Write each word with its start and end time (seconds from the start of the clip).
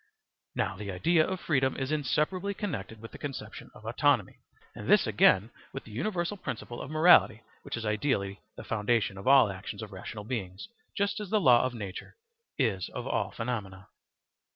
Now 0.55 0.75
the 0.77 0.89
idea 0.91 1.27
of 1.27 1.39
freedom 1.41 1.77
is 1.77 1.91
inseparably 1.91 2.55
connected 2.55 2.99
with 3.03 3.11
the 3.11 3.19
conception 3.19 3.69
of 3.75 3.85
autonomy, 3.85 4.39
and 4.73 4.89
this 4.89 5.05
again 5.05 5.51
with 5.73 5.83
the 5.83 5.91
universal 5.91 6.37
principle 6.37 6.81
of 6.81 6.89
morality 6.89 7.43
which 7.61 7.77
is 7.77 7.85
ideally 7.85 8.41
the 8.57 8.63
foundation 8.63 9.15
of 9.15 9.27
all 9.27 9.51
actions 9.51 9.83
of 9.83 9.91
rational 9.91 10.23
beings, 10.23 10.67
just 10.97 11.19
as 11.19 11.29
the 11.29 11.39
law 11.39 11.65
of 11.65 11.75
nature 11.75 12.15
is 12.57 12.89
of 12.89 13.05
all 13.05 13.29
phenomena. 13.29 13.89